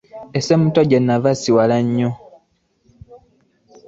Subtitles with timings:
[0.37, 2.09] E Ssemuto gye nava si wala nnyo.